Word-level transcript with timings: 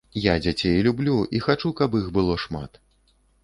Я 0.21 0.33
дзяцей 0.45 0.79
люблю 0.87 1.17
і 1.39 1.43
хачу, 1.45 1.73
каб 1.83 2.01
іх 2.03 2.11
было 2.19 2.41
шмат. 2.49 2.85